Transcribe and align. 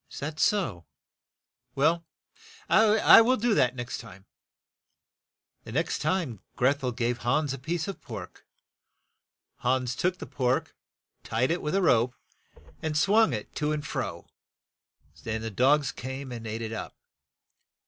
"Is 0.09 0.17
that 0.21 0.39
so? 0.39 0.87
Well, 1.75 2.07
I 2.67 3.21
will 3.21 3.37
do 3.37 3.53
that 3.53 3.73
the 3.73 3.77
next 3.77 3.99
time." 3.99 4.25
The 5.63 5.71
next 5.73 5.99
time 5.99 6.39
Greth 6.55 6.83
el 6.83 6.91
gave 6.91 7.19
Hans 7.19 7.53
a 7.53 7.59
piece 7.59 7.87
of 7.87 8.01
pork. 8.01 8.43
Hans 9.57 9.95
took 9.95 10.17
the 10.17 10.25
pork, 10.25 10.75
tied 11.23 11.51
it 11.51 11.61
with 11.61 11.75
a 11.75 11.83
rope, 11.83 12.15
and 12.81 12.97
swung 12.97 13.31
it 13.31 13.53
to 13.57 13.71
and 13.71 13.85
fro 13.85 14.25
so 15.13 15.23
that 15.33 15.37
the 15.37 15.51
dogs 15.51 15.91
came 15.91 16.31
and 16.31 16.47
ate 16.47 16.63
it 16.63 16.73
up. 16.73 16.95